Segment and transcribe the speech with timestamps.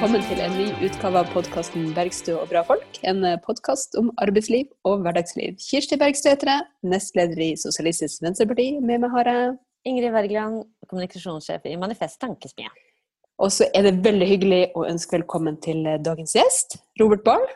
[0.00, 3.00] velkommen til en ny utgave av podkasten 'Bergstø og bra folk'.
[3.04, 5.58] En podkast om arbeidsliv og hverdagsliv.
[5.60, 6.62] Kirsti Bergstø heter jeg,
[6.92, 8.80] nestleder i Sosialistisk Venstreparti.
[8.80, 12.72] Med meg har jeg Ingrid Wergeland, kommunikasjonssjef i Manifest Tankesmie.
[13.38, 17.46] Og så er det veldig hyggelig å ønske velkommen til dagens gjest, Robert Bahl.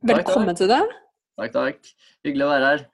[0.00, 0.88] Velkommen til deg.
[1.36, 1.94] Takk, takk.
[2.24, 2.90] Hyggelig å være her.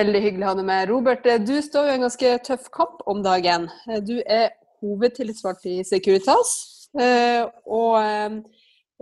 [0.00, 0.88] Veldig hyggelig å ha deg med.
[0.88, 3.68] Robert, du står jo i en ganske tøff kamp om dagen.
[4.08, 6.71] Du er hovedtillitsvalgt i Securitas.
[6.92, 7.96] Og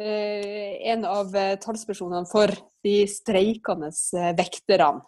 [0.00, 2.52] en av talspersonene for
[2.86, 3.90] de streikende
[4.38, 5.02] vekterne.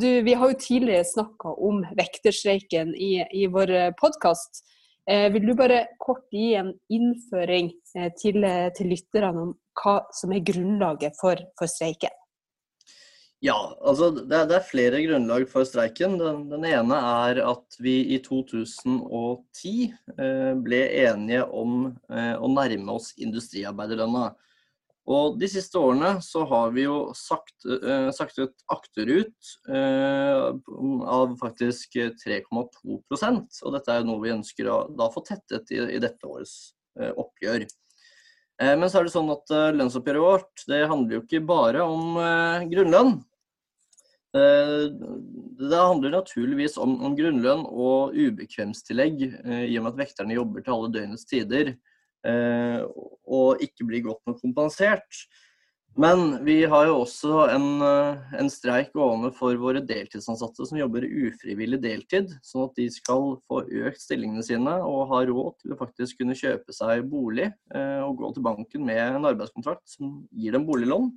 [0.00, 4.62] Du, vi har jo tidligere snakka om vekterstreiken i, i vår podkast.
[5.06, 7.70] Vil du bare kort gi en innføring
[8.18, 12.14] til, til lytterne om hva som er grunnlaget for, for streiken?
[13.46, 16.16] Ja, altså det det er, flere grunnlag for streiken.
[16.18, 19.74] Den, den, ene er at vi i 2010
[20.16, 24.30] eh, ble enige om eh, å nærme oss industriarbeiderlønna.
[25.06, 30.48] Og De siste årene så har vi jo sagt, eh, saktet akterut eh,
[31.06, 36.02] av faktisk 3,2% og Dette er noe vi ønsker å da få tettet i, i
[36.02, 37.68] dette årets eh, oppgjør.
[37.68, 42.18] Eh, men så er det sånn at lønnsoppgjøret vårt det handler jo ikke bare om
[42.72, 43.18] grunnlønn.
[44.36, 49.22] Det handler naturligvis om, om grunnlønn og ubekvemstillegg,
[49.64, 51.72] i og med at vekterne jobber til alle døgnets tider
[52.26, 55.24] og ikke blir godt nok kompensert.
[55.96, 61.06] Men vi har jo også en, eh, en streik gående for våre deltidsansatte som jobber
[61.08, 65.78] ufrivillig deltid, sånn at de skal få økt stillingene sine og ha råd til å
[65.80, 70.52] faktisk kunne kjøpe seg bolig eh, og gå til banken med en arbeidskontrakt som gir
[70.52, 71.08] dem boliglån.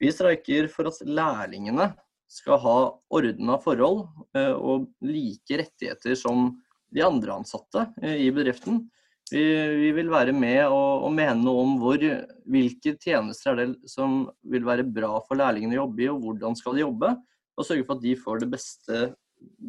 [0.00, 1.90] Vi streiker for at lærlingene
[2.30, 2.76] skal ha
[3.10, 4.04] ordna forhold
[4.38, 6.52] eh, og like rettigheter som
[6.94, 8.84] de andre ansatte i bedriften.
[9.30, 9.42] Vi,
[9.78, 12.02] vi vil være med og, og, mene noe om hvor,
[12.50, 16.58] hvilke tjenester er det som vil være bra for lærlingene å jobbe i, og hvordan
[16.58, 17.12] skal de jobbe.
[17.54, 19.04] Og sørge for at de får det beste,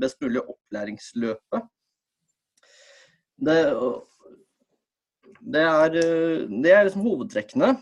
[0.02, 1.70] best mulige opplæringsløpet.
[3.42, 3.60] Det,
[5.42, 5.96] det, er,
[6.50, 7.76] det er liksom hovedtrekkene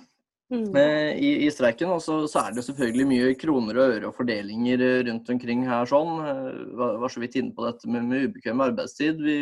[0.51, 0.69] mm.
[0.75, 1.91] Eh, i, i, streiken.
[1.95, 5.89] Og så, så, er det selvfølgelig mye kroner og øre og fordelinger rundt omkring her
[5.89, 6.15] sånn.
[6.25, 9.21] Eh, var, var så vidt inne på dette med, med ubekvem arbeidstid.
[9.25, 9.37] Vi,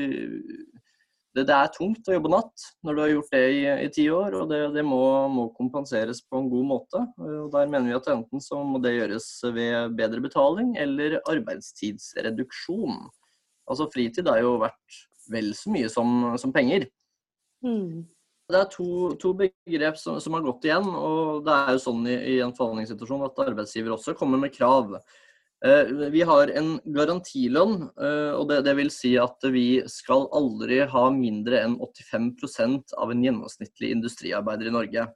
[1.38, 4.08] det, det, er tungt å jobbe natt når du har gjort det i, i ti
[4.10, 7.04] år, og det, det må, må, kompenseres på en god måte.
[7.22, 13.06] Og Der mener vi at enten så må det gjøres ved bedre betaling eller arbeidstidsreduksjon.
[13.68, 15.02] Altså Fritid er jo verdt
[15.32, 16.88] vel så mye som, som penger.
[17.66, 18.08] Mm.
[18.48, 22.06] Det er to, to begrep som, som, har gått igjen, og det er jo sånn
[22.08, 24.94] i, i en forhandlingssituasjon at arbeidsgiver også kommer med krav.
[25.66, 30.80] Eh, vi har en garantilønn, eh, og det, det, vil si at vi skal aldri
[30.88, 35.08] ha mindre enn 85% av en gjennomsnittlig industriarbeider i Norge.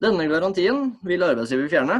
[0.00, 1.98] Denne garantien vil arbeidsgiver fjerne,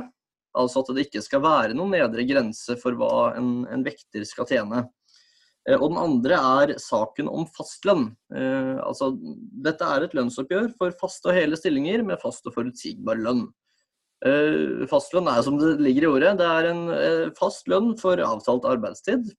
[0.56, 4.48] altså at det ikke skal være noen nedre grense for hva en, en vekter skal
[4.48, 4.86] tjene.
[5.70, 8.10] Eh, og den andre er saken om fastlønn.
[8.82, 9.12] Altså,
[9.64, 13.46] dette er et lønnsoppgjør for faste og hele stillinger med fast og forutsigbar lønn.
[14.20, 16.34] Eh, fastlønn er som det ligger i ordet.
[16.40, 19.30] Det er en eh, fast lønn for avtalt arbeidstid.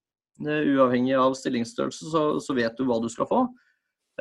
[0.41, 3.43] Uavhengig av stillingsstørrelse så, så vet du hva du skal få.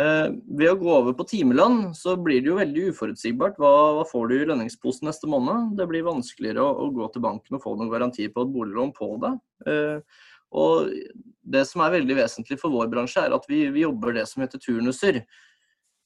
[0.00, 0.26] Eh,
[0.60, 3.56] ved å gå over på timelønn så blir det jo veldig uforutsigbart.
[3.60, 5.78] Hva, hva får du i lønningsposen neste måned?
[5.80, 8.92] Det blir vanskeligere å, å, gå til banken og få noen garanti på et boliglån
[8.96, 9.32] på det.
[10.50, 10.90] Og
[11.50, 14.42] det som er veldig vesentlig for vår bransje, er at vi, vi jobber det som
[14.44, 15.22] heter turnuser.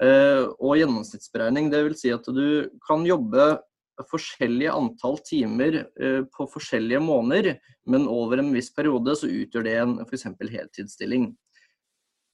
[0.04, 1.70] og gjennomsnittsberegning.
[1.70, 3.54] Vil si at du kan jobbe
[4.10, 9.78] forskjellige antall timer uh, på forskjellige måneder, men over en viss periode så utgjør det
[9.80, 10.26] en f.eks.
[10.40, 11.30] heltidsstilling.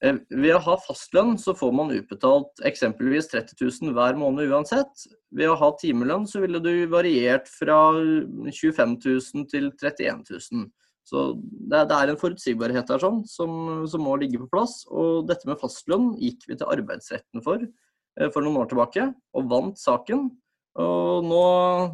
[0.01, 5.07] Uh, ved å ha fastlønn så får man utbetalt eksempelvis 30 000 hver måned uansett.
[5.29, 10.69] Ved å ha timelønn så ville du variert fra 25 000 til 31 000.
[11.07, 14.81] Så det det er en forutsigbarhet der sånn, som, som, må ligge på plass.
[14.87, 19.49] Og dette med fastlønn gikk vi til arbeidsretten for eh, for noen år tilbake, og
[19.51, 20.29] vant saken.
[20.81, 21.43] Og nå,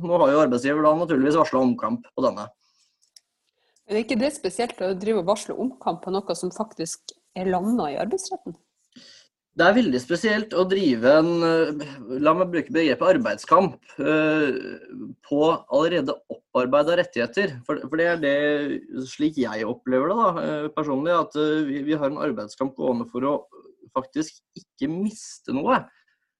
[0.04, 2.45] nå har jo arbeidsgiver da naturligvis varsla omkamp på denne.
[3.88, 7.50] Men er ikke det spesielt å drive og varsle omkamp på noe som faktisk er
[7.50, 8.57] landa i arbeidsretten?
[9.57, 11.30] Det er veldig spesielt å drive en,
[12.21, 14.59] la meg bruke begrepet arbeidskamp, eh,
[15.25, 17.56] på allerede opparbeida rettigheter.
[17.65, 18.36] For, det er det,
[19.09, 23.25] slik jeg opplever det da, eh, personlig, at eh, vi har en arbeidskamp gående for
[23.25, 23.33] å
[23.98, 25.80] faktisk ikke miste noe.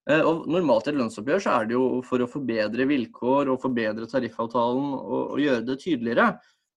[0.08, 3.58] Eh, og Normalt i et lønnsoppgjør så er det jo for å forbedre vilkår og
[3.66, 6.30] forbedre tariffavtalen og, og gjøre det tydeligere.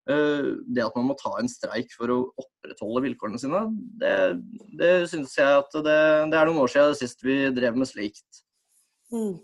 [0.07, 3.59] Det at man må ta en streik for å opprettholde vilkårene sine,
[4.01, 4.15] det,
[4.79, 5.99] det syns jeg at det,
[6.31, 8.41] det, er noen år siden sist vi drev med slikt.
[9.13, 9.35] Mm.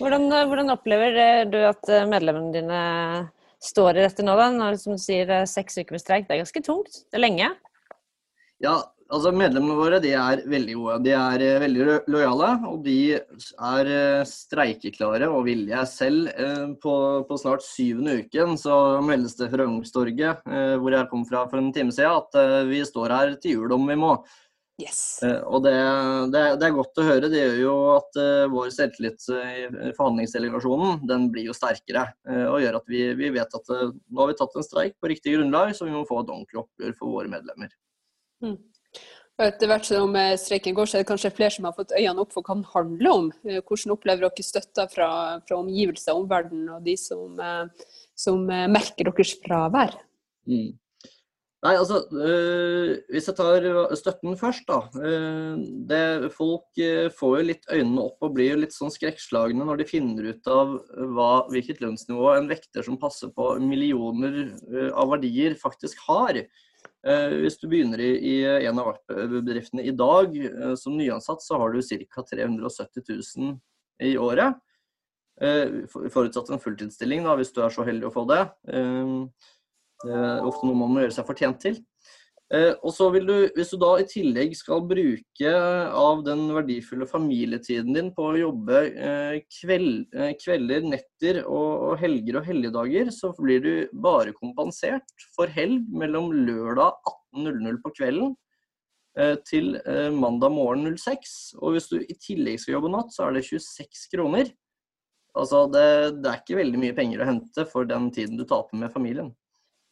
[0.00, 2.82] Hvordan, hvordan, opplever du at medlemmene dine
[3.62, 4.48] står i dette nå, da?
[4.50, 7.02] Når som du sier seks uker med streik, det er ganske tungt.
[7.06, 7.52] Det er lenge?
[8.64, 8.80] Ja,
[9.10, 10.98] altså Medlemmene våre de er veldig gode.
[11.06, 12.50] De er uh, veldig lojale.
[12.70, 15.84] Og de er uh, streikeklare og villige.
[15.90, 16.94] Selv uh, på,
[17.28, 18.74] på, snart syvende uken så
[19.04, 20.44] meldes det fra Ungstorget,
[20.80, 23.84] hvor jeg kom fra for en time siden, at vi står her til jul om
[23.88, 24.14] vi må.
[24.80, 25.20] Yes.
[25.20, 25.74] og det,
[26.32, 27.28] det, det, er godt å høre.
[27.28, 28.16] Det gjør jo at
[28.48, 32.06] vår selvtillit i forhandlingsdelegasjonen den blir jo sterkere.
[32.48, 35.36] og gjør at vi, vi vet at nå har vi tatt en streik på riktig
[35.36, 37.76] grunnlag, så vi må få et ordentlig oppgjør for våre medlemmer.
[38.40, 38.56] Mm.
[39.40, 42.20] Etter hvert som eh, streiken går, så er det kanskje flere som har fått øynene
[42.24, 43.30] opp for hva den handler om.
[43.48, 45.08] Eh, hvordan opplever dere støtta fra,
[45.48, 47.88] fra omgivelser, omverdenen og de som, eh,
[48.18, 49.96] som merker deres fravær?
[50.50, 50.76] Mm.
[51.60, 53.66] Nei, altså, øh, Hvis jeg tar
[54.00, 54.78] støtten først, da.
[54.96, 55.58] Øh,
[55.88, 56.80] det, folk
[57.18, 60.48] får jo litt øynene opp og blir jo litt sånn skrekkslagne når de finner ut
[60.48, 60.72] av
[61.12, 64.56] hva, hvilket lønnsnivå en vekter som passer på millioner
[64.96, 66.40] av verdier, faktisk har.
[67.06, 68.34] Eh, hvis du begynner i,
[68.68, 72.24] en av bedriftene i dag eh, som nyansatt, så har du ca.
[72.28, 73.04] 370
[73.38, 73.54] 000
[74.04, 74.58] i året.
[75.40, 78.42] Eh, forutsatt en fulltidsstilling, da, hvis du er så heldig å få det.
[80.00, 81.80] Det er ofte noe man må gjøre seg fortjent til.
[82.50, 87.06] Eh, og så vil du, Hvis du da i tillegg skal bruke av den verdifulle
[87.06, 93.30] familietiden din på å jobbe eh, kveld, eh, kvelder, netter og, helger og helligdager, så
[93.38, 96.98] blir du bare kompensert for helg mellom lørdag
[97.38, 98.38] 18.00 på kvelden
[99.44, 99.74] til
[100.14, 101.32] mandag morgen 06.
[101.58, 104.52] Og hvis du i tillegg skal jobbe natt, så er det 26 kroner.
[105.34, 105.82] Altså det,
[106.22, 109.32] det er ikke veldig mye penger å hente for den tiden du taper med familien.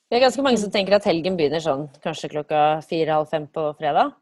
[0.09, 3.67] Det er ganske mange som tenker at helgen begynner sånn kanskje klokka fire-halv fem på
[3.77, 4.15] fredag?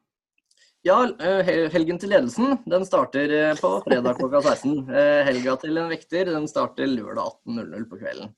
[0.86, 4.74] Ja, eh, helgen til ledelsen den starter eh, på fredag klokka 16.
[4.90, 8.34] Eh, helga til en vekter den starter lørdag 18.00 på kvelden.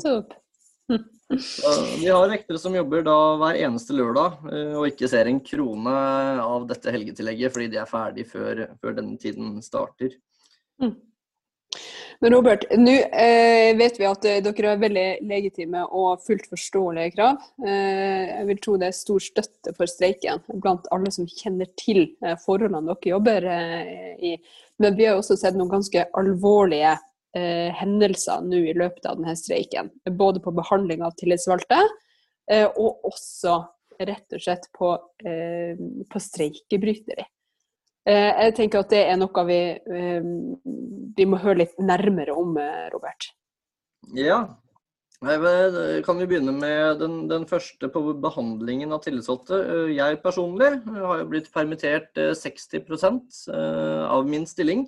[0.00, 0.32] Top.
[0.88, 1.06] topp.
[1.28, 4.44] Vi har vektere som jobber da hver eneste lørdag
[4.78, 5.94] og ikke ser en krone
[6.40, 10.14] av dette helgetillegget fordi de er ferdig før, før denne tiden starter.
[10.80, 10.94] Mm.
[12.20, 17.12] Men Robert, nå eh, vet vi at eh, dere har veldig legitime og fullt forståelige
[17.16, 17.42] krav.
[17.60, 22.06] Eh, jeg vil tro det er stor støtte for streiken blant alle som kjenner til
[22.24, 24.32] eh, forholdene dere jobber eh, i.
[24.80, 26.94] Men vi har også sett noen ganske alvorlige
[27.36, 29.92] eh, hendelser nå i løpet av denne streiken.
[30.16, 31.84] Både på behandling av tillitsvalgte,
[32.78, 33.56] og også
[34.06, 34.92] rett og slett på,
[36.12, 37.24] på streikebryteri.
[38.06, 40.28] Eh, jeg tenker at det er noe vi, eh,
[41.16, 43.32] vi må høre litt nærmere om, eh, Robert.
[44.14, 44.46] Ja.
[45.18, 49.88] Kan vi begynne med den, den første på behandlingen av tillitsvalgte?
[49.96, 54.84] Jeg personlig har jo blitt permittert 60% av min stilling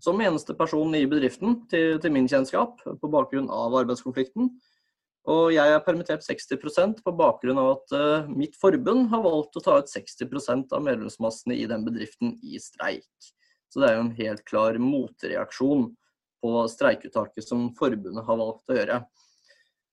[0.00, 4.48] som eneste person i bedriften til, til min kjennskap på bakgrunn av arbeidskonflikten.
[5.28, 9.64] Og jeg er permittert 60% på bakgrunn av at uh, mitt forbund har valgt å
[9.64, 13.32] ta ut 60% av medlemsmassene i den bedriften i streik.
[13.68, 15.90] Så det er jo en helt klar motreaksjon
[16.40, 19.02] på streikeuttaket som forbundet har valgt å gjøre.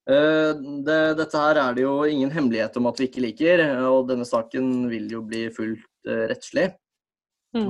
[0.05, 0.53] Uh,
[0.87, 4.27] det, dette her er det jo ingen hemmelighet om at vi ikke liker, og denne
[4.29, 6.71] saken vil jo bli fullt uh, rettslig.
[7.55, 7.69] Mm.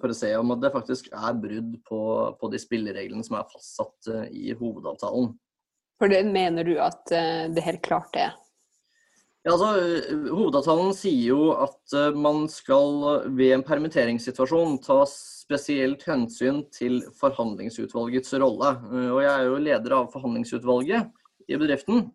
[0.00, 1.98] For å se om det faktisk er brudd på,
[2.40, 5.34] på de spillereglene som er fastsatt i hovedavtalen.
[5.98, 8.36] For det mener du at eh, det helt klart er?
[9.46, 9.70] Ja, altså,
[10.34, 18.36] Hovedavtalen sier jo at eh, man skal ved en permitteringssituasjon ta spesielt hensyn til forhandlingsutvalgets
[18.42, 18.74] rolle.
[18.92, 22.06] Eh, og Jeg er jo leder av forhandlingsutvalget i bedriften,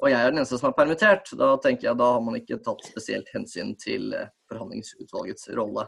[0.00, 1.32] og jeg er den eneste som er permittert.
[1.38, 4.10] Da tenker jeg da har man ikke tatt spesielt hensyn til
[4.50, 5.86] forhandlingsutvalgets rolle.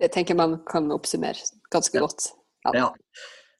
[0.00, 2.04] Det tenker man kan oppsummere ganske ja.
[2.04, 2.28] godt.
[2.66, 2.76] Ja.
[2.80, 2.88] ja.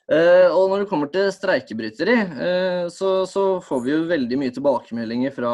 [0.04, 4.52] Uh, og når det kommer til streikebryteri, uh, så, så, får vi jo veldig mye
[4.52, 5.52] tilbakemeldinger fra,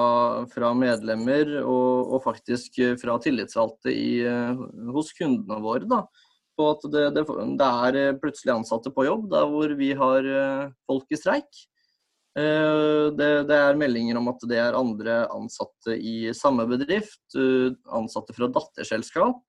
[0.50, 4.24] fra medlemmer og, og, faktisk fra tillitsvalgte i,
[4.90, 5.86] hos kundene våre.
[5.86, 6.02] Da,
[6.58, 7.24] på at det, det,
[7.62, 10.26] det, er plutselig ansatte på jobb der hvor vi har
[10.90, 11.62] folk i streik.
[12.34, 17.22] Det, det, er meldinger om at det er andre ansatte i samme bedrift,
[17.96, 19.40] ansatte fra datterselskap.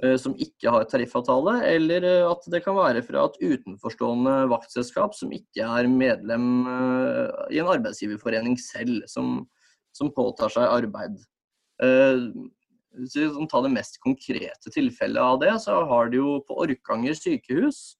[0.00, 5.12] Eh, som ikke har tariffavtale, eller eh, at det kan være fra et utenforstående vaktselskap
[5.16, 9.42] som ikke er medlem eh, i en arbeidsgiverforening selv, som,
[9.92, 11.20] som påtar seg arbeid.
[11.80, 17.16] Hvis vi tar det mest konkrete tilfellet av det, så har de jo på Orkanger
[17.16, 17.94] sykehus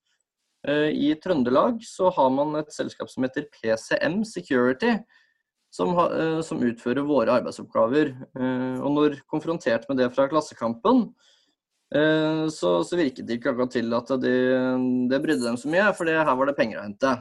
[0.69, 4.91] i Trøndelag så har man et selskap som heter PCM Security,
[5.73, 5.97] som,
[6.45, 8.13] som utfører våre arbeidsoppgaver.
[8.83, 11.07] Og når konfrontert med det fra Klassekampen,
[11.91, 14.35] så, så virket det ikke akkurat til at det,
[15.11, 17.11] de brydde dem så mye, for her var det penger å hente.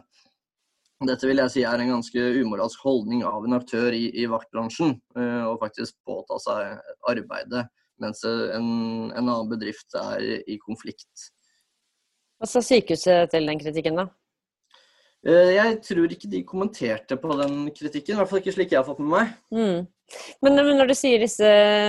[1.09, 4.95] Dette vil jeg si er en ganske umoralsk holdning av en aktør i, i vaktbransjen,
[5.49, 6.79] å faktisk påta seg
[7.11, 7.67] arbeidet
[8.01, 11.31] mens en, en annen bedrift er i konflikt.
[12.41, 14.07] Hva sa sykehuset til den kritikken, da?
[15.29, 18.81] Eh, jeg tror ikke de kommenterte på den kritikken, i hvert fall ikke slik jeg
[18.81, 19.35] har fått med meg.
[19.53, 19.83] Mm.
[20.43, 21.49] Men, når du sier disse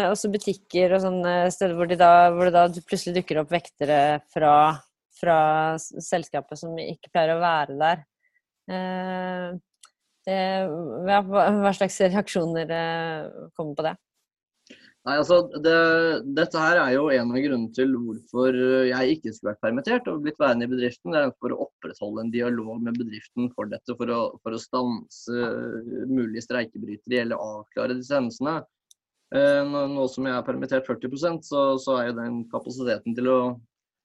[0.10, 4.22] også butikker og sånne steder hvor, de da, hvor det da plutselig dukker opp vektere
[4.34, 4.54] fra,
[5.18, 5.40] fra
[5.80, 8.06] selskapet som ikke pleier å være der,
[8.72, 9.48] eh,
[10.28, 10.38] det,
[11.08, 13.96] hva, hva, slags reaksjoner eh, kommer på det?
[15.02, 15.78] Nei, altså, det,
[16.38, 20.20] Dette her er jo en av grunnene til hvorfor jeg ikke skulle vært permittert og
[20.22, 21.16] blitt værende i bedriften.
[21.16, 24.62] Det er for å opprettholde en dialog med bedriften for dette, for å, for å
[24.62, 25.48] stanse
[26.06, 28.60] mulige streikebrytere eller avklare disse hendelsene.
[29.34, 33.40] Eh, nå som jeg er permittert 40 så, så er jo den kapasiteten til å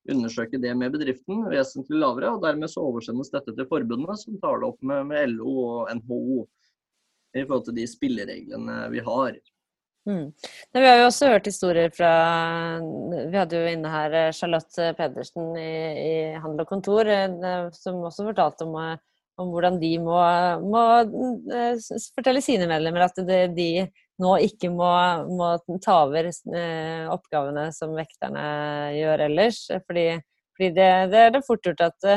[0.09, 2.31] undersøke det med bedriften vesentlig lavere.
[2.33, 5.93] og Dermed så oversendes dette til forbundene, som tar det opp med, med LO og
[5.99, 6.47] NHO
[7.37, 9.37] i forhold til de spillereglene vi har.
[10.07, 10.33] Mm.
[10.73, 12.11] vi har jo også hørt historier fra
[13.27, 18.05] Vi hadde jo inne her eh, Charlotte Pedersen i, i Handel og Kontor, eh, som
[18.07, 19.01] også fortalte om, eh,
[19.43, 20.21] om hvordan de må,
[20.63, 20.85] må,
[22.15, 23.19] fortelle sine medlemmer at
[23.57, 23.71] de,
[24.23, 24.93] nå ikke må,
[25.27, 25.51] må,
[25.85, 26.31] ta over
[27.13, 28.47] oppgavene som vekterne
[28.97, 29.59] gjør ellers.
[29.91, 30.07] Fordi,
[30.55, 32.09] fordi det, det, er det fort gjort at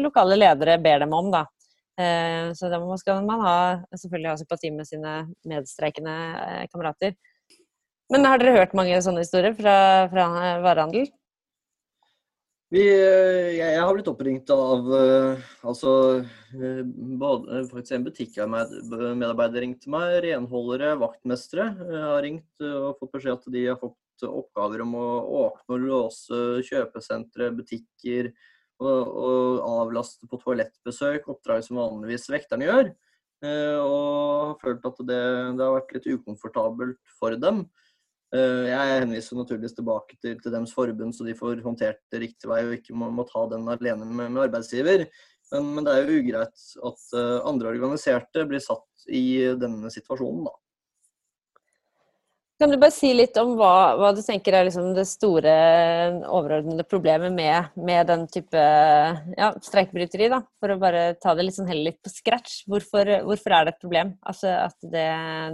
[0.00, 1.28] lokale ledere ber dem om.
[1.34, 1.44] da.
[2.02, 3.56] Eh, så da skal man ha,
[3.94, 5.14] selvfølgelig ha sympati med sine
[5.48, 7.16] medstreikende eh, kamerater.
[8.12, 9.74] Men har dere hørt mange sånne historier fra,
[10.12, 10.28] fra
[10.64, 11.08] varehandel?
[12.72, 15.92] Vi, eh, jeg, har blitt oppringt av altså,
[17.20, 23.66] både, faktisk en butikkmedarbeider ringte meg, renholdere, vaktmestere har ringt og fått beskjed at de
[23.68, 25.06] har fått oppgaver om å
[25.42, 28.32] åpne og låse kjøpesentre, butikker,
[28.86, 32.92] og, og avlaste på toalettbesøk, oppdrag som vanligvis vekterne gjør.
[33.42, 35.22] Eh, og har følt at det,
[35.58, 37.64] det, har vært litt ukomfortabelt for dem.
[38.32, 42.50] Eh, jeg henviser naturligvis tilbake til, til deres forbund, så de får håndtert det riktig
[42.50, 45.08] vei og ikke må, må ta den alene med, med arbeidsgiver.
[45.52, 50.46] Men, men, det er jo ugreit at uh, andre organiserte blir satt i denne situasjonen,
[50.46, 50.54] da.
[52.62, 55.50] Kan du bare si litt om hva, hva du tenker er liksom det store
[56.30, 58.62] overordnede problemet med, med den type
[59.34, 60.28] ja, streikebryteri?
[60.62, 62.60] For å bare ta det litt sånn heller litt på scratch.
[62.70, 65.08] Hvorfor, hvorfor er det et problem altså at det,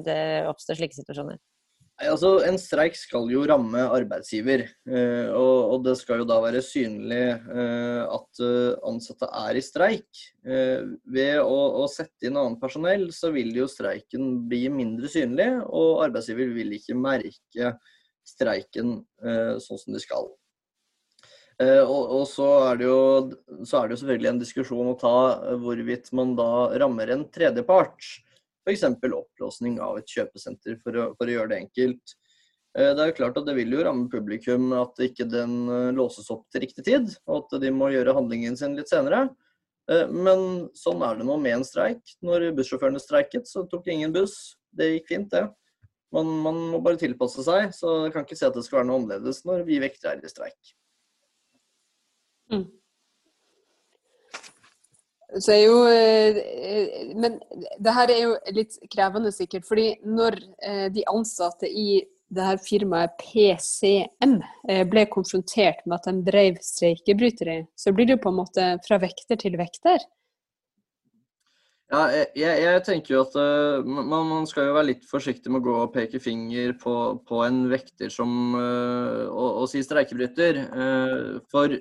[0.04, 0.18] det
[0.52, 1.40] oppstår slike situasjoner?
[1.98, 7.24] Altså, En streik skal jo ramme arbeidsgiver, eh, og det skal jo da være synlig
[7.34, 10.20] eh, at eh, ansatte er i streik.
[10.46, 16.54] Ved å sette inn annet personell, så vil jo streiken bli mindre synlig, og arbeidsgiver
[16.54, 17.74] vil ikke merke
[18.28, 19.00] streiken
[19.60, 20.30] sånn som de skal.
[21.58, 22.96] Og, så, er jo,
[23.66, 25.14] så er det jo selvfølgelig en diskusjon å ta
[25.60, 26.48] hvorvidt man da
[26.80, 28.08] rammer en tredjepart.
[28.68, 28.84] F.eks.
[29.08, 32.14] opplåsning av et kjøpesenter, for å, for å, gjøre det enkelt.
[32.76, 35.90] Eh, det er jo klart at det vil jo ramme publikum at ikke den eh,
[35.96, 39.30] låses opp til riktig tid, og at de må gjøre handlingen sin litt senere.
[39.88, 42.02] Eh, men sånn er det nå med en streik.
[42.24, 44.58] Når bussjåførene streiket, så tok ingen buss.
[44.68, 45.46] Det gikk fint, det.
[46.12, 48.88] Man, man, må bare tilpasse seg, så jeg kan ikke si at det skal være
[48.88, 50.76] noe annerledes når vi vektere er i streik.
[52.52, 52.64] Mm.
[55.36, 57.36] Så er jo, eh, men
[57.76, 59.66] det her er jo litt krevende sikkert.
[59.68, 66.08] fordi når eh, de ansatte i det her firmaet PCM eh, ble konfrontert med at
[66.08, 70.00] de drev streikebryteri, så blir det jo på en måte fra vekter til vekter.
[71.88, 73.36] Ja, jeg, jeg, tenker jo at
[73.88, 76.94] man, man, skal jo være litt forsiktig med å gå og peke finger på,
[77.24, 80.60] på en vekter som og, og si streikebryter.
[81.48, 81.78] For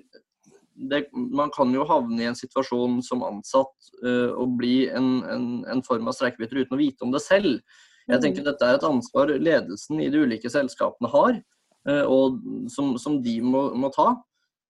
[0.77, 5.47] det, man kan jo havne i en situasjon som ansatt uh, og bli en, en,
[5.69, 7.59] en form av streikebryter uten å vite om det selv.
[8.07, 8.47] Jeg tenker mm.
[8.51, 11.39] Dette er et ansvar ledelsen i de ulike selskapene har,
[11.89, 12.39] uh, og
[12.73, 14.13] som, som, de må, må ta.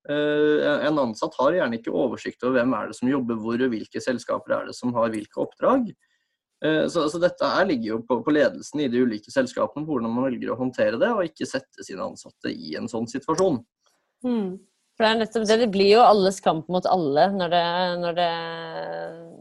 [0.07, 3.73] Uh, en ansatt har gjerne ikke oversikt over hvem er det som jobber hvor, og
[3.73, 5.91] hvilke selskaper er det som har hvilke oppdrag.
[6.89, 10.25] Så, så, dette her ligger jo på, på, ledelsen i de ulike selskapene, hvordan man
[10.25, 13.59] velger å håndtere det, og ikke sette sine ansatte i en sånn situasjon.
[14.25, 14.55] Mm.
[14.97, 15.59] For det er nettopp det.
[15.61, 17.65] Det blir jo alles kamp mot alle når det,
[18.01, 18.31] når det,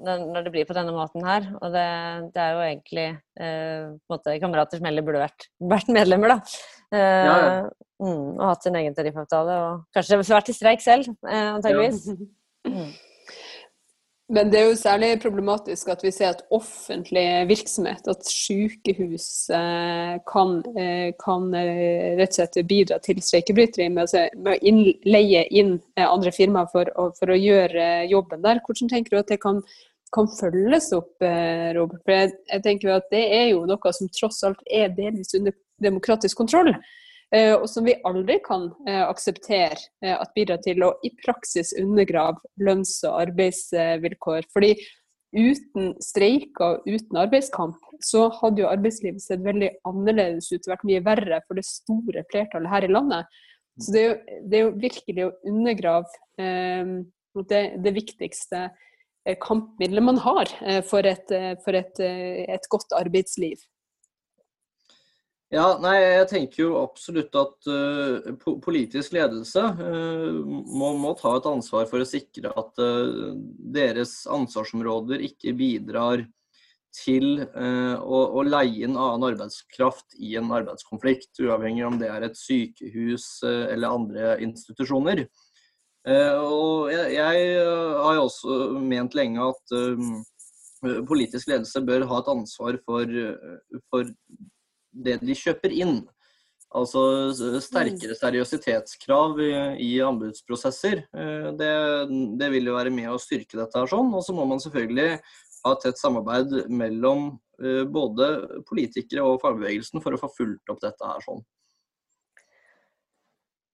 [0.04, 1.48] når det blir på denne måten her.
[1.62, 1.86] Og det,
[2.34, 3.06] det er jo egentlig
[3.40, 6.60] eh, måte kamerater som heller burde vært, vært medlemmer, da.
[6.92, 7.56] Eh, ja, ja.
[7.96, 9.56] Mm, og hatt sin egen tariffavtale.
[9.64, 12.04] Og kanskje vært i streik selv, eh, antageligvis.
[12.12, 12.20] Ja.
[12.66, 12.92] Mm.
[14.26, 20.16] Men det er jo særlig problematisk at vi ser at offentlig virksomhet, at sykehus eh,
[20.26, 24.56] kan, eh, kan eh, rett og slett bidra til streikebryteri med, å
[25.06, 26.90] leie inn andre firmaer for,
[27.20, 28.58] for, å gjøre jobben der.
[28.66, 29.62] Hvordan tenker du at det kan,
[30.14, 31.14] kan følges opp,
[31.78, 32.02] Robert?
[32.02, 35.38] For jeg, jeg tenker jo at det er jo noe som tross alt er delvis
[35.38, 35.54] under
[35.86, 36.74] demokratisk kontroll.
[37.34, 41.72] Eh, og som vi aldri kan eh, akseptere eh, at bidrar til å i praksis
[41.80, 44.46] undergrave lønns- og arbeidsvilkår.
[44.54, 44.76] Fordi
[45.36, 51.02] uten streiker og uten arbeidskamp, så hadde jo arbeidslivet sett veldig annerledes ut, vært mye
[51.04, 53.38] verre for det store flertallet her i landet.
[53.82, 56.96] Så det er jo, det er jo virkelig å undergrave eh,
[57.50, 58.68] det, det, viktigste
[59.42, 60.48] kampmiddelet man har
[60.86, 61.32] for et,
[61.64, 63.58] for et, et godt arbeidsliv.
[65.54, 71.46] Ja, nei, jeg tenker jo absolutt at uh, politisk ledelse uh, må, må, ta et
[71.46, 73.36] ansvar for å sikre at uh,
[73.76, 76.24] deres ansvarsområder ikke bidrar
[76.96, 82.38] til å, å, leie inn annen arbeidskraft i en arbeidskonflikt, uavhengig om det er et
[82.40, 85.20] sykehus eller andre institusjoner.
[86.08, 87.50] og jeg, jeg,
[88.00, 89.76] har jo også ment lenge at
[91.12, 93.12] politisk ledelse bør ha et ansvar for,
[93.92, 94.08] for
[95.04, 95.98] det de kjøper inn.
[96.76, 97.30] Altså
[97.62, 99.50] sterkere seriøsitetskrav i,
[99.86, 101.04] i anbudsprosesser.
[101.14, 101.72] Eh, det,
[102.40, 104.10] det, vil jo være med å styrke dette her sånn.
[104.16, 105.20] Og så må man selvfølgelig
[105.64, 107.28] ha et tett samarbeid mellom
[107.62, 108.32] eh, både
[108.68, 111.44] politikere og fagbevegelsen for å få fulgt opp dette her sånn.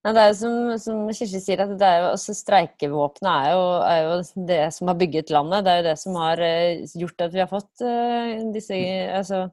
[0.03, 3.59] Ja, det er jo som, som Kirsti sier, at det er jo, altså, streikevåpenet er
[3.87, 5.63] er jo, det som har bygget landet.
[5.65, 7.85] Det er jo det som har uh, gjort at vi har fått
[8.55, 8.79] disse
[9.15, 9.45] altså,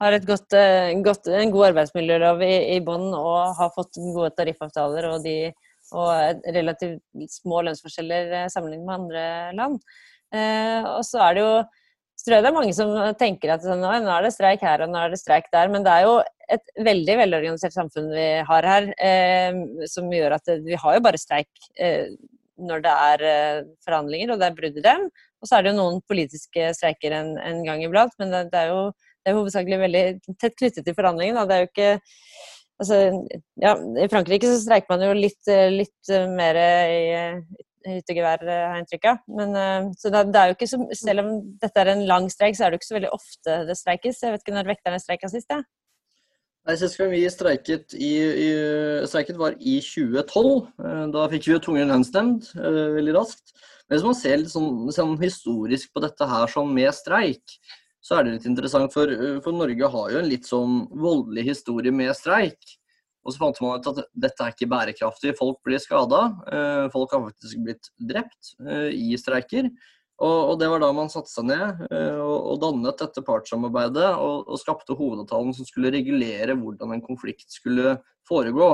[0.00, 4.32] har et godt, eh, godt, en god arbeidsmiljølov i, i bånn og har fått gode
[4.38, 5.52] tariffavtaler og, de,
[5.92, 9.26] og relativt små lønnsforskjeller eh, sammenlignet med andre
[9.58, 9.78] land.
[10.34, 11.54] Eh, og så er det jo
[12.20, 14.90] så tror det er mange som tenker at sånn, nå er det streik her og
[14.92, 16.18] nå er det streik der, men det er jo
[16.52, 19.56] et veldig velorganisert samfunn vi har her, eh,
[19.88, 22.12] som gjør at vi har jo bare streik eh,
[22.60, 25.06] når det er eh, forhandlinger og det er brudd i dem.
[25.40, 28.66] Og så er det jo noen politiske streiker en, en gang iblant, men det, det
[28.66, 28.82] er jo
[29.26, 30.04] er hovedsakelig veldig
[30.40, 31.46] tett knyttet til forhandlingene.
[31.48, 31.92] Det er jo ikke
[32.80, 32.96] Altså,
[33.60, 37.02] ja, I Frankrike så streiker man jo litt, litt mer i
[37.84, 39.18] hyttegevær, har jeg inntrykk av.
[39.36, 42.56] Men, så det, det, er jo ikke så, selv om dette er en lang streik,
[42.56, 44.22] så er det jo ikke så veldig ofte det streikes.
[44.24, 45.66] Jeg vet ikke når vekterne streika sist, jeg.
[46.68, 48.48] Nei, Sist gang vi streiket, i, i,
[49.08, 50.50] streiket var i 2012.
[50.84, 53.54] Eh, da fikk vi jo tvungen lønnsnemnd uh, veldig raskt.
[53.88, 57.56] Men hvis man ser litt sånn, sånn historisk på dette her sånn med streik,
[58.00, 61.50] så er det litt interessant, for, eh, for, Norge har jo en litt sånn voldelig
[61.52, 62.76] historie med streik.
[63.20, 65.34] Og så fant man ut at dette er ikke bærekraftig.
[65.36, 66.22] Folk blir skada.
[66.48, 69.68] Eh, folk har faktisk blitt drept eh, i streiker.
[70.20, 71.78] Og, det var da man satte seg ned
[72.20, 77.94] og, dannet dette partssamarbeidet og skapte hovedavtalen som skulle regulere hvordan en konflikt skulle
[78.28, 78.68] foregå.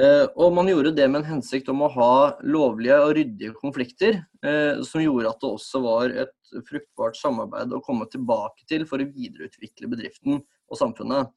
[0.00, 2.12] Eh, og man gjorde det med en hensikt om å ha
[2.48, 7.82] lovlige og ryddige konflikter, eh, som gjorde at det også var et fruktbart samarbeid å
[7.84, 11.28] komme tilbake til for å videreutvikle bedriften og samfunnet.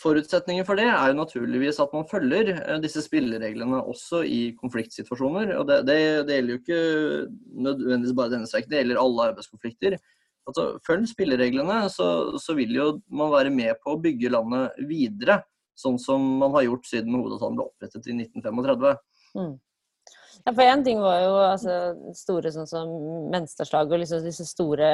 [0.00, 5.52] Forutsetningen for det er jo naturligvis at man følger eh, disse spillereglene også i konfliktsituasjoner.
[5.60, 6.82] og Det, det, det gjelder jo ikke
[7.68, 10.00] nødvendigvis bare denne streiken, det gjelder alle arbeidskonflikter.
[10.48, 15.42] Altså, følg spillereglene, så, så vil jo man være med på å bygge landet videre
[15.78, 18.98] sånn som man har gjort siden hovedavtalen ble opprettet i 1935.
[19.38, 19.54] Mm.
[20.44, 21.74] Ja, for Én ting var jo altså,
[22.18, 22.90] store sånn som
[23.32, 24.88] Menstadslaget og liksom disse store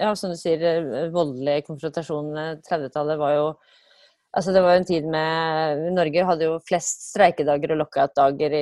[0.00, 2.62] ja, som du sier, voldelige konfrontasjonene.
[2.66, 3.50] 30-tallet var jo
[4.36, 8.56] altså Det var jo en tid med Norge hadde jo flest streikedager og lockout-dager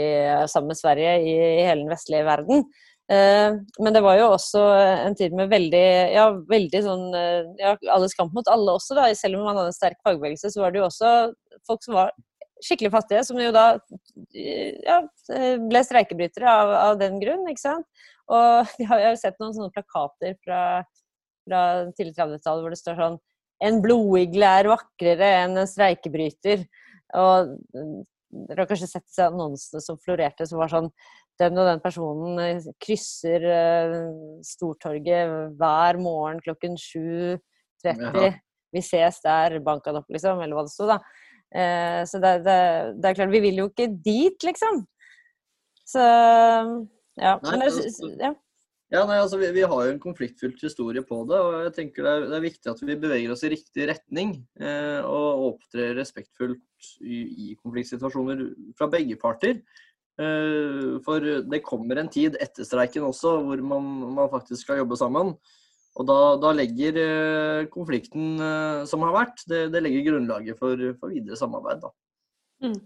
[0.51, 2.62] sammen med Sverige i, i hele den vestlige verden.
[3.07, 4.61] Eh, men det var jo også
[5.07, 9.07] en tid med veldig ja, veldig sånn eh, ja, alles kamp mot alle også, da.
[9.14, 11.12] Selv om man hadde en sterk fagbevegelse, så var det jo også
[11.69, 12.11] folk som var
[12.64, 13.66] skikkelig fattige, som jo da
[14.33, 15.03] ja,
[15.61, 18.05] ble streikebrytere av, av, den grunn, ikke sant.
[18.33, 20.61] Og vi har jo sett noen sånne plakater fra,
[21.47, 23.23] fra tidlig 30-tallet hvor det står sånn
[23.66, 26.66] En blodigle er vakrere enn en streikebryter.
[27.16, 30.90] Og dere har kanskje sett disse annonsene som florerte, som var sånn
[31.40, 37.38] den og den personen eh, krysser uh, Stortorget hver morgen klokken 7.30.
[37.87, 38.33] Ja.
[38.75, 41.01] Vi ses der, bank han opp, liksom, eller hva det sto, da.
[41.55, 42.59] Uh, så det, det,
[42.99, 44.83] det, er klart, vi vil jo ikke dit, liksom.
[45.87, 47.37] Så ja.
[47.40, 48.35] Nei, Men, altså, ja.
[48.94, 51.38] Ja, nei, altså vi, vi, har jo en konfliktfylt historie på det.
[51.42, 54.37] og jeg tenker Det er, det er viktig at vi beveger oss i riktig retning
[54.62, 58.44] eh, og opptrer respektfullt i, i, konfliktsituasjoner
[58.79, 59.59] fra begge parter.
[60.17, 65.35] For det kommer en tid etter streiken også hvor man, man faktisk skal jobbe sammen.
[65.97, 66.97] Og da, da legger
[67.73, 68.41] konflikten
[68.89, 71.85] som har vært, det, det legger grunnlaget for, for videre samarbeid.
[72.65, 72.79] Mm.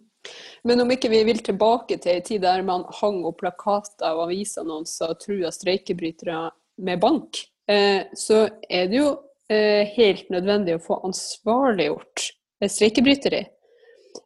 [0.68, 4.26] Men om ikke vi vil tilbake til en tid der man hang opp plakater og
[4.26, 6.42] avisannonser og trua streikebrytere
[6.84, 7.40] med bank,
[7.70, 9.08] eh, så er det jo
[9.52, 12.28] eh, helt nødvendig å få ansvarliggjort
[12.60, 13.46] streikebryteri.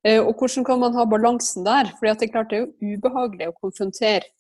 [0.06, 1.90] Eh, og hvordan kan man ha balansen der?
[1.98, 4.30] For det er klart det er jo ubehagelig å konfrontere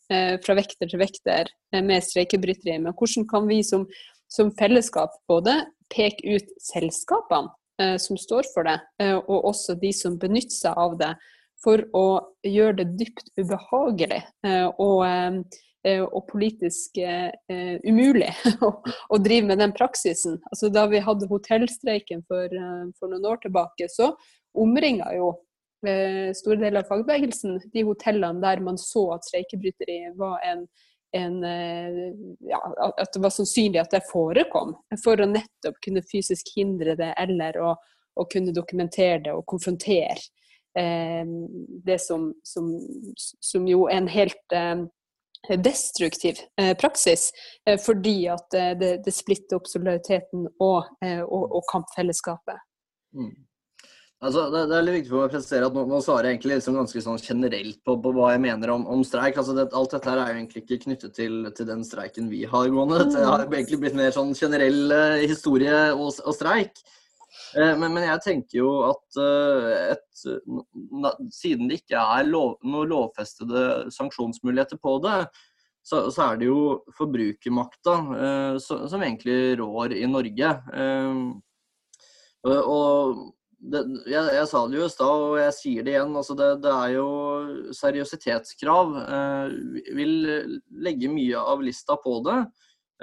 [0.44, 1.48] fra vekter til vekter
[1.80, 2.74] med streikebryteri.
[2.76, 3.86] Men hvordan kan vi som,
[4.28, 8.76] som fellesskap både peke ut selskapene som står for det,
[9.24, 11.08] og også de som benytter seg av det,
[11.64, 12.06] for å
[12.46, 15.04] gjøre det dypt ubehagelig eh, og,
[15.86, 17.32] eh, og politisk eh,
[17.86, 18.30] umulig
[19.12, 20.38] å drive med den praksisen.
[20.52, 22.58] Altså, da vi hadde hotellstreiken for,
[22.98, 24.12] for noen år tilbake, så
[24.54, 25.34] omringa jo
[25.84, 30.62] store deler av fagbevegelsen de hotellene der man så at streikebryteri var en,
[31.12, 31.34] en,
[32.48, 34.72] ja, at det var sannsynlig at det forekom,
[35.04, 37.74] for å nettopp kunne fysisk hindre det eller å,
[38.16, 40.16] å kunne dokumentere det og konfrontere
[40.78, 41.26] Eh,
[41.84, 42.80] det som, som,
[43.40, 44.80] som, jo er en helt eh,
[45.62, 47.30] destruktiv eh, praksis,
[47.84, 52.62] fordi at det, det splitter opp solidariteten og, og, og kampfellesskapet.
[53.14, 53.34] Mm.
[54.24, 56.38] Altså, det, det, er litt viktig for meg å presisere at nå, nå svarer jeg
[56.38, 59.36] egentlig liksom ganske sånn generelt på, på, hva jeg mener om, om streik.
[59.40, 62.44] Altså, det, alt dette her er jo egentlig ikke knyttet til, til, den streiken vi
[62.48, 63.04] har gående.
[63.12, 66.80] Det har egentlig blitt mer sånn generell uh, historie og, og streik.
[67.54, 70.22] Eh, men, men, jeg tenker jo at eh, et,
[71.34, 75.20] siden det ikke er lov, noen lovfestede sanksjonsmuligheter på det,
[75.84, 76.60] så, så er det jo
[76.96, 80.52] forbrukermakta eh, som egentlig rår i Norge.
[82.44, 83.24] og
[83.72, 86.12] det, jeg, jeg, sa det jo i stad, og jeg sier det igjen.
[86.18, 87.06] Altså det, det, er jo
[87.78, 88.98] seriøsitetskrav.
[89.04, 89.56] Eh,
[89.96, 90.14] vil
[90.84, 92.38] legge mye av lista på det.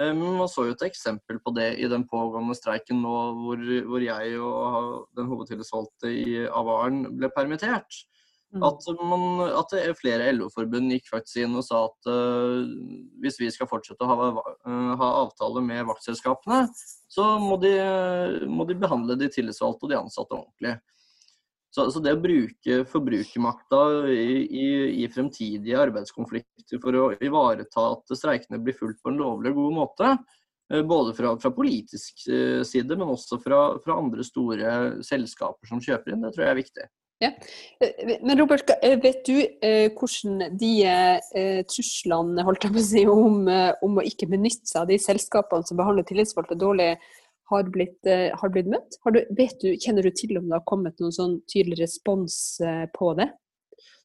[0.00, 4.06] Eh, man så jo et eksempel på det i den pågående streiken nå, hvor, hvor
[4.06, 8.02] jeg og den hovedtillitsvalgte i Avaren ble permittert.
[8.52, 8.66] Mm.
[8.68, 12.60] At, man, at flere LO-forbund gikk faktisk inn og sa at uh,
[13.24, 16.66] hvis vi skal fortsette å ha, ha avtale med vaktselskapene,
[17.10, 17.72] så må de,
[18.48, 20.76] må de, behandle de tillitsvalgte og de ansatte ordentlig.
[21.72, 23.80] Så, så, det å bruke forbrukermakta
[24.12, 24.66] i, i,
[25.00, 29.76] i, fremtidige arbeidskonflikter for å ivareta at streikene blir fulgt på en lovlig og god
[29.78, 30.10] måte,
[30.68, 34.74] eh, både fra, fra politisk eh, side, men også fra, fra, andre store
[35.08, 36.86] selskaper som kjøper inn, det tror jeg er viktig.
[37.22, 37.30] Ja.
[37.78, 38.70] Eh, men Robert,
[39.02, 44.06] vet du eh, hvordan de eh, truslene holdt jeg på å si, om, om, å
[44.06, 46.96] ikke benytte seg av de selskapene som behandler tillitsvalgte dårlig,
[47.52, 48.98] har blitt, eh, har blitt møtt?
[49.04, 52.84] Har du, du, kjenner du til om det har kommet noen sånn tydelig respons eh,
[52.96, 53.28] på det?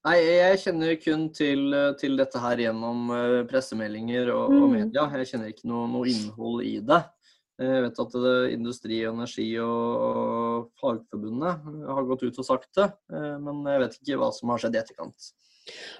[0.07, 3.11] Nei, jeg kjenner kun til, eh, til dette her gjennom
[3.49, 4.59] pressemeldinger og, mm.
[4.61, 5.07] og media.
[5.21, 7.01] Jeg kjenner ikke noe, noe, innhold i det.
[7.57, 12.91] Jeg vet at det, Industri Energi og, Fagforbundet har gått ut og sagt det,
[13.41, 15.31] men jeg vet ikke hva som har skjedd i etterkant.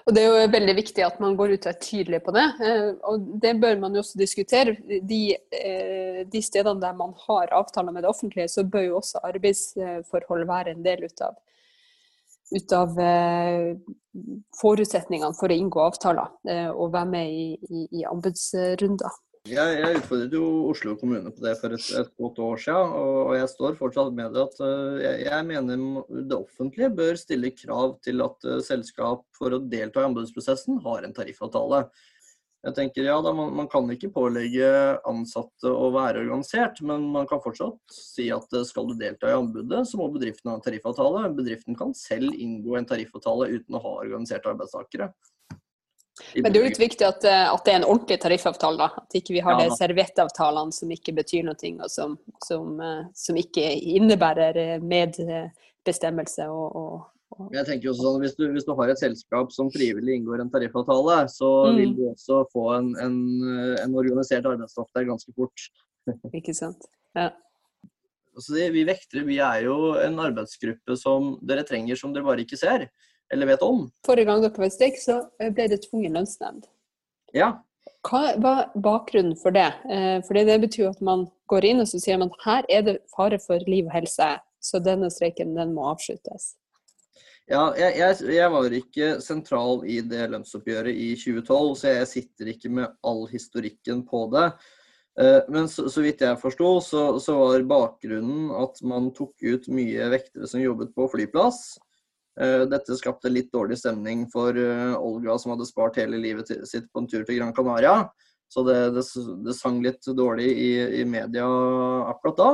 [0.06, 2.46] Og Det er jo veldig viktig at man går ut og er tydelig på det.
[2.64, 4.76] Eh, og Det bør man jo også diskutere.
[4.86, 9.22] De, eh, de stedene der man har avtaler med det offentlige, så bør jo også
[9.28, 11.36] arbeidsforhold være en del ut av,
[12.54, 13.74] ut av eh,
[14.60, 19.20] forutsetningene for å inngå avtaler og være med i, i, i anbudsrunder.
[19.46, 23.32] Jeg, jeg, utfordret jo Oslo kommune på det for et, et godt år siden, og
[23.36, 27.94] jeg står fortsatt med det at uh, jeg, jeg, mener det offentlige bør stille krav
[28.04, 31.84] til at uh, selskap for å delta i anbudsprosessen har en tariffavtale.
[32.66, 34.68] Jeg tenker ja da, man, man, kan ikke pålegge
[35.06, 39.38] ansatte å være organisert, men man kan fortsatt si at uh, skal du delta i
[39.38, 41.28] anbudet, så må bedriften ha en tariffavtale.
[41.38, 45.12] Bedriften kan selv inngå en tariffavtale uten å ha organiserte arbeidstakere.
[46.34, 48.78] Men det er jo litt viktig at, eh, at, det er en ordentlig tariffavtale.
[48.80, 49.02] da.
[49.02, 53.06] At ikke vi har ja, de serviettavtalene som ikke betyr noe, og som, som, eh,
[53.16, 53.64] som ikke
[53.96, 56.98] innebærer eh, medbestemmelse og, og,
[57.38, 60.40] og jeg tenker også sånn, hvis du, hvis du, har et selskap som frivillig inngår
[60.42, 61.76] en tariffavtale, så mm.
[61.76, 63.18] vil du også få en, en,
[63.82, 65.68] en organisert arbeidsstoff der ganske fort.
[66.38, 66.88] ikke sant.
[67.18, 67.30] Ja.
[68.38, 72.58] Altså, vi vektere vi er jo en arbeidsgruppe som dere trenger som dere bare ikke
[72.60, 72.86] ser
[73.32, 73.86] eller vet om.
[74.06, 76.68] Forrige gang dere var i streik, så eh, ble det tvungen lønnsnemnd.
[77.36, 77.56] Ja.
[78.08, 79.70] Hva var bakgrunnen for det?
[79.90, 82.96] Eh, for det betyr at man går inn og så sier man her er det
[83.14, 86.54] fare for liv og helse, så denne streiken den må avsluttes.
[87.48, 92.50] Ja, jeg, jeg, jeg, var ikke sentral i det lønnsoppgjøret i 2012, så jeg sitter
[92.52, 94.50] ikke med all historikken på det.
[95.20, 99.70] Eh, men så, så vidt jeg forsto, så, så, var bakgrunnen at man tok ut
[99.72, 101.78] mye vektere som jobbet på flyplass.
[102.38, 107.08] Dette skapte litt dårlig stemning for Olga, som hadde spart hele livet sitt på en
[107.10, 108.04] tur til Gran Canaria.
[108.46, 109.02] Så det, det,
[109.42, 110.68] det sang litt dårlig i,
[111.00, 111.48] i, media
[112.12, 112.50] akkurat da.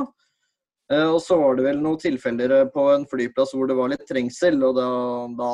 [1.12, 4.56] Og så var det vel noen tilfeller på en flyplass hvor det var litt trengsel,
[4.64, 4.88] og da,
[5.36, 5.52] da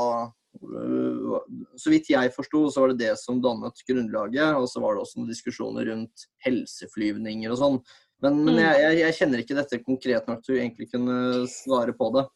[1.78, 4.56] så vidt jeg forsto, så var det det som dannet grunnlaget.
[4.58, 7.78] Og så var det også noen diskusjoner rundt helseflyvninger og sånn.
[8.20, 8.60] Men, men mm.
[8.60, 12.26] jeg, jeg, jeg, kjenner ikke dette konkret nok til å egentlig kunne svare på det.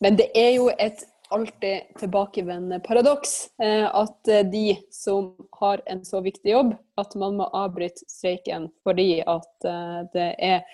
[0.00, 6.02] Men det er jo et alltid tilbakevendende paradoks eh, at eh, de som har en
[6.04, 10.64] så viktig jobb, at man må avbryte streiken fordi at eh, det er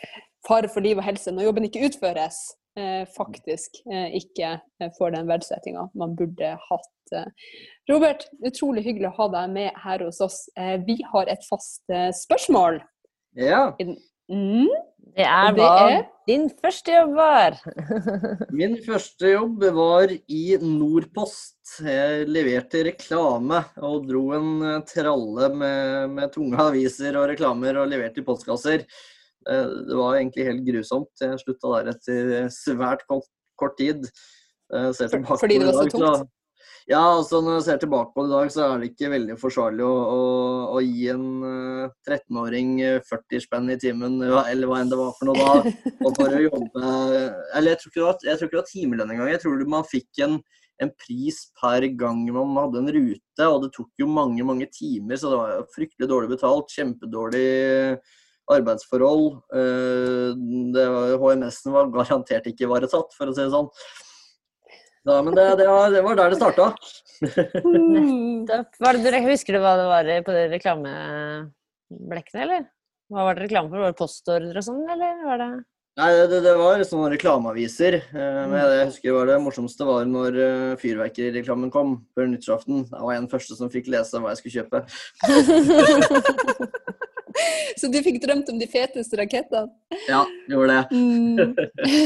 [0.46, 2.46] fare for liv og helse når jobben ikke utføres.
[3.16, 4.50] Faktisk ikke
[4.98, 7.14] får den verdsettinga man burde hatt.
[7.88, 10.36] Robert, utrolig hyggelig å ha deg med her hos oss.
[10.84, 11.88] Vi har et fast
[12.20, 12.82] spørsmål.
[13.40, 13.70] Ja.
[14.32, 14.68] Mm.
[15.16, 16.02] Det er hva er...
[16.28, 17.54] din første jobb var.
[18.58, 21.56] Min første jobb var i Nordpost.
[21.80, 28.20] Jeg leverte reklame og dro en tralle med, med tunge aviser og reklamer og leverte
[28.20, 28.84] i postkasser.
[29.48, 31.12] Eh, det var egentlig helt grusomt.
[31.22, 34.04] Jeg slutta der etter svært kort, kort tid.
[34.74, 36.32] Eh, fordi det var så tungt?
[36.86, 39.34] Ja, altså når jeg ser tilbake på det i dag, så er det ikke veldig
[39.40, 40.18] forsvarlig å, å,
[40.76, 42.76] å gi en uh, 13-åring
[43.08, 45.72] 40 spenn i timen, eller hva enn det var for noe da,
[46.06, 46.92] og for å jobbe
[47.58, 49.32] Eller jeg tror ikke det var, jeg tror ikke det var timelønn engang.
[49.34, 50.38] Jeg tror man fikk en,
[50.86, 55.18] en, pris per gang man hadde en rute, og det tok jo mange, mange timer,
[55.18, 56.70] så det var fryktelig dårlig betalt.
[56.70, 57.46] Kjempedårlig
[58.46, 59.40] arbeidsforhold.
[59.50, 63.72] Uh, HMS-en var garantert ikke ivaretatt, for å si det sånn.
[65.06, 66.64] Ja, men det, det, var, det var der det starta.
[69.30, 72.66] husker du hva det var på de reklameblekkene, eller?
[73.12, 73.84] Hva var det reklame for?
[73.84, 75.50] Var det postordre og sånn, eller var det
[75.96, 77.94] Nei, det, det var sånne reklameaviser.
[78.04, 82.82] Eh, men jeg husker var det morsomste var når uh, fyrverkerireklamen kom før nyttårsaften.
[82.90, 84.78] Jeg var en første som fikk lese hva jeg skulle kjøpe.
[87.80, 89.70] Så du fikk drømt om de feteste rakettene?
[90.08, 90.84] Ja, gjorde det.
[90.96, 91.56] Mm.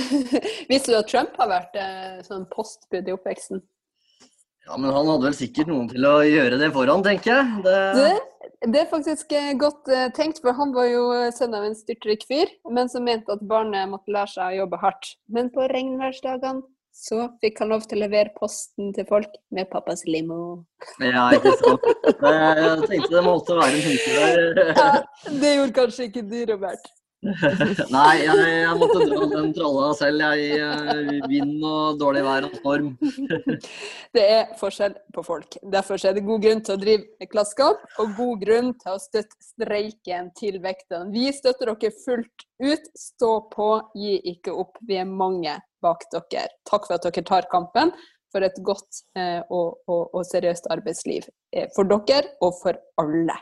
[0.71, 3.63] Visste du at Trump har vært eh, sånn postbud i oppveksten?
[4.71, 7.63] Ja, men han hadde vel sikkert noen til å gjøre det foran, tenker jeg.
[7.65, 7.79] Det...
[7.97, 11.65] Det, det er faktisk eh, godt uh, tenkt, for han var jo eh, sønn av
[11.67, 15.15] en styrtrik fyr, men som mente at barnet måtte lære seg å jobbe hardt.
[15.33, 16.63] Men på regnværsdagene
[17.01, 20.67] så fikk han lov til å levere posten til folk med pappas limo.
[21.01, 21.87] Ja, ikke sant.
[22.21, 24.17] Jeg tenkte det måtte være en hyggelig.
[24.59, 24.73] der.
[24.77, 24.89] Ja,
[25.41, 26.91] det gjorde kanskje ikke du, Robert.
[27.93, 30.23] Nei, jeg, jeg, måtte dra den tralla selv.
[30.25, 32.95] Jeg, eh, vind og dårlig vær og storm.
[34.17, 35.59] Det er forskjell på folk.
[35.75, 39.37] Derfor er det god grunn til å drive klassekamp, og god grunn til å støtte
[39.45, 41.11] streiken til vektene.
[41.13, 42.89] Vi støtter dere fullt ut.
[42.97, 43.69] Stå på,
[44.01, 44.81] gi ikke opp.
[44.89, 46.49] Vi er mange bak dere.
[46.69, 47.93] Takk for at dere tar kampen
[48.33, 53.37] for et godt eh, og, og, og, seriøst arbeidsliv eh, for dere og for alle.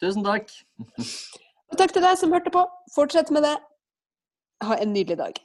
[0.00, 0.52] Tusen takk.
[1.70, 2.64] Og takk til deg som hørte på.
[2.94, 3.56] Fortsett med det.
[4.66, 5.38] Ha en nydelig dag.